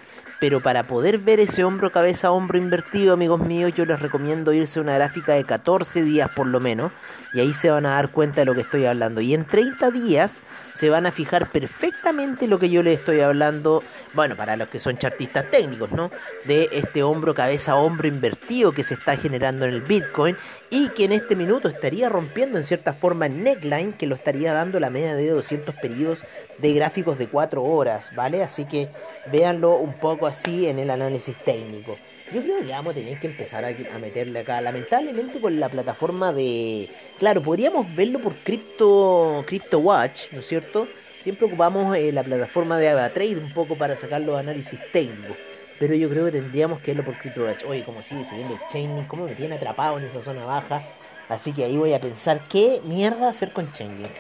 [0.42, 4.80] pero para poder ver ese hombro cabeza hombro invertido, amigos míos, yo les recomiendo irse
[4.80, 6.90] a una gráfica de 14 días por lo menos,
[7.32, 9.20] y ahí se van a dar cuenta de lo que estoy hablando.
[9.20, 10.42] Y en 30 días
[10.74, 13.84] se van a fijar perfectamente lo que yo les estoy hablando,
[14.14, 16.10] bueno, para los que son chartistas técnicos, ¿no?
[16.44, 20.36] De este hombro cabeza hombro invertido que se está generando en el Bitcoin
[20.70, 24.52] y que en este minuto estaría rompiendo en cierta forma el neckline que lo estaría
[24.52, 26.22] dando la media de 200 periodos
[26.58, 28.42] de gráficos de 4 horas, ¿vale?
[28.42, 28.88] Así que
[29.30, 31.96] véanlo un poco así en el análisis técnico.
[32.32, 34.60] Yo creo que vamos a tener que empezar a, meterle acá.
[34.60, 36.88] Lamentablemente con la plataforma de...
[37.18, 40.88] Claro, podríamos verlo por Crypto, Crypto Watch, ¿no es cierto?
[41.20, 45.36] Siempre ocupamos eh, la plataforma de AvaTrade un poco para sacar los análisis técnicos.
[45.78, 47.64] Pero yo creo que tendríamos que verlo por CryptoWatch.
[47.64, 50.82] Oye, como sigue subiendo el Chainlink, cómo me tiene atrapado en esa zona baja.
[51.28, 54.12] Así que ahí voy a pensar qué mierda hacer con Chainlink.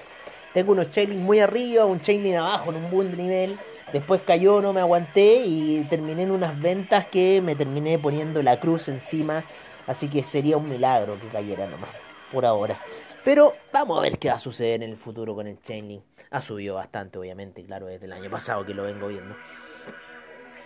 [0.52, 3.56] Tengo unos Chainlink muy arriba, un Chainlink abajo en un buen nivel.
[3.92, 8.58] Después cayó, no me aguanté y terminé en unas ventas que me terminé poniendo la
[8.58, 9.44] cruz encima.
[9.86, 11.90] Así que sería un milagro que cayera nomás,
[12.30, 12.78] por ahora.
[13.24, 16.02] Pero vamos a ver qué va a suceder en el futuro con el Chainlink.
[16.30, 19.36] Ha subido bastante, obviamente, claro, desde el año pasado que lo vengo viendo.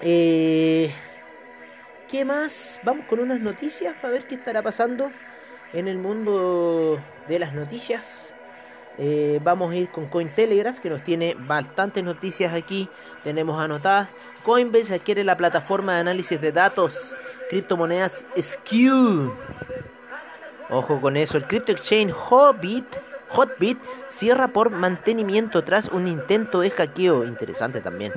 [0.01, 0.93] Eh,
[2.09, 2.79] ¿Qué más?
[2.85, 5.11] Vamos con unas noticias para ver qué estará pasando
[5.73, 8.36] en el mundo de las noticias.
[8.99, 12.89] Eh, vamos a ir con Cointelegraph que nos tiene bastantes noticias aquí.
[13.23, 14.09] Tenemos anotadas.
[14.43, 17.17] Coinbase adquiere la plataforma de análisis de datos
[17.51, 19.33] criptomonedas Skew.
[20.71, 21.37] Ojo con eso.
[21.37, 22.87] El crypto exchange Hotbit,
[23.29, 23.79] Hotbit
[24.09, 27.25] cierra por mantenimiento tras un intento de hackeo.
[27.25, 28.13] Interesante también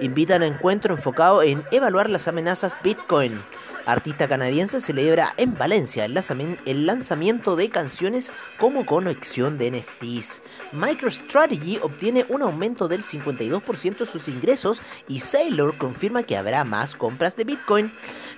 [0.00, 3.40] invitan a encuentro enfocado en evaluar las amenazas Bitcoin.
[3.88, 10.42] Artista canadiense celebra en Valencia el lanzamiento de canciones como conexión de NFTs.
[10.72, 16.94] MicroStrategy obtiene un aumento del 52% de sus ingresos y Sailor confirma que habrá más
[16.94, 17.90] compras de Bitcoin.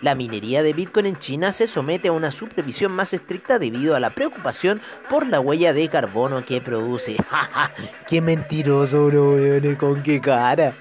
[0.03, 4.01] La minería de Bitcoin en China se somete a una supervisión más estricta debido a
[4.01, 4.81] la preocupación
[5.11, 7.17] por la huella de carbono que produce.
[8.07, 9.37] ¡Qué mentiroso, bro!
[9.79, 10.75] ¿Con qué cara?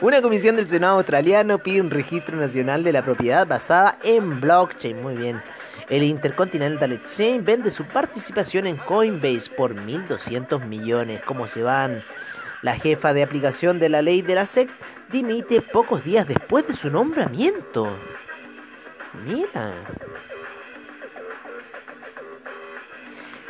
[0.00, 5.02] Una comisión del Senado australiano pide un registro nacional de la propiedad basada en blockchain.
[5.02, 5.40] Muy bien.
[5.88, 11.20] El Intercontinental Exchange vende su participación en Coinbase por 1.200 millones.
[11.24, 12.02] ¿Cómo se van?
[12.62, 14.70] La jefa de aplicación de la ley de la SEC
[15.10, 17.88] dimite pocos días después de su nombramiento.
[19.26, 19.74] Mira.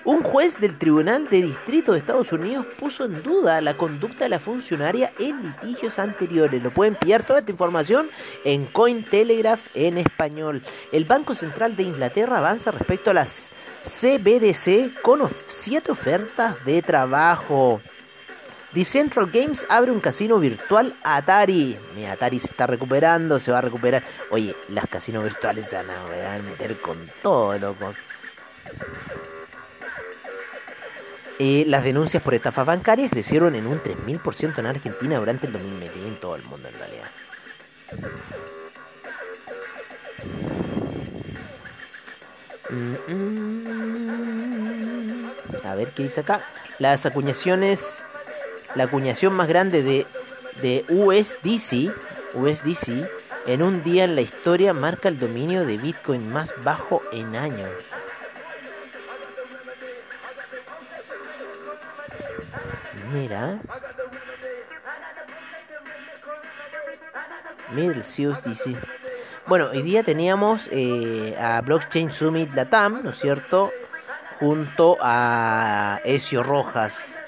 [0.05, 4.31] Un juez del Tribunal de Distrito de Estados Unidos puso en duda la conducta de
[4.31, 6.61] la funcionaria en litigios anteriores.
[6.61, 8.09] Lo pueden pillar toda esta información
[8.45, 10.61] en Cointelegraph en español.
[10.91, 17.81] El Banco Central de Inglaterra avanza respecto a las CBDC con siete ofertas de trabajo.
[18.73, 21.79] Decentral Games abre un casino virtual Atari.
[21.95, 24.03] Mi Atari se está recuperando, se va a recuperar.
[24.31, 27.93] Oye, las casinos virtuales se van a, meter con todo, loco.
[31.39, 35.99] Eh, las denuncias por estafas bancarias crecieron en un 3.000% en Argentina durante el 2020
[35.99, 37.11] y en todo el mundo en realidad.
[42.71, 43.73] Mm, mm.
[45.65, 46.43] A ver qué dice acá.
[46.79, 48.05] Las acuñaciones
[48.75, 50.07] la acuñación más grande de,
[50.63, 51.93] de USDC,
[52.35, 53.07] USDC
[53.47, 57.69] en un día en la historia marca el dominio de Bitcoin más bajo en años.
[63.13, 63.61] Mira.
[67.75, 68.77] Mira el.
[69.47, 73.71] Bueno, hoy día teníamos eh, a Blockchain Summit Latam, ¿no es cierto?
[74.39, 77.19] Junto a Ezio Rojas,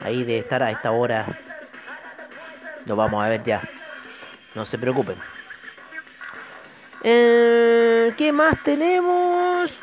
[0.00, 1.26] ahí de estar a esta hora.
[2.84, 3.62] Lo vamos a ver ya.
[4.54, 5.16] No se preocupen.
[7.02, 9.80] Eh, ¿Qué más tenemos?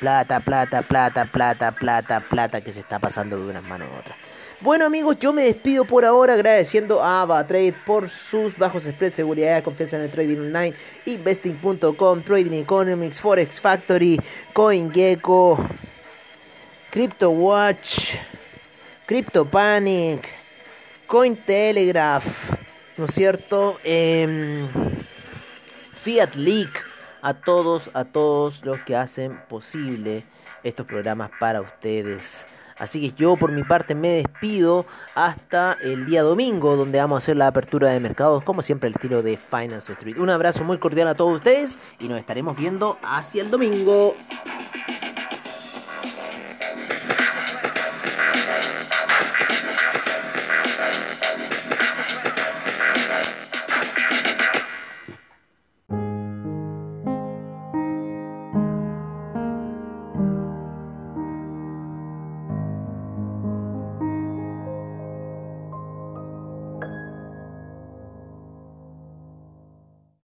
[0.00, 4.16] Plata, plata, plata, plata, plata, plata que se está pasando de unas manos a otras.
[4.60, 9.62] Bueno amigos, yo me despido por ahora agradeciendo a AvaTrade por sus bajos spreads, seguridad,
[9.62, 10.74] confianza en el trading online,
[11.06, 14.18] investing.com, Trading Economics, Forex Factory,
[14.52, 15.64] CoinGecko,
[16.90, 18.16] CryptoWatch,
[19.06, 20.28] CryptoPanic,
[21.06, 22.26] Cointelegraph,
[22.96, 23.78] ¿no es cierto?
[23.84, 24.66] Eh,
[26.02, 26.87] Fiat Leak,
[27.28, 30.24] a todos, a todos los que hacen posible
[30.64, 32.46] estos programas para ustedes.
[32.78, 37.18] Así que yo por mi parte me despido hasta el día domingo donde vamos a
[37.18, 40.16] hacer la apertura de mercados como siempre el estilo de Finance Street.
[40.16, 44.14] Un abrazo muy cordial a todos ustedes y nos estaremos viendo hacia el domingo.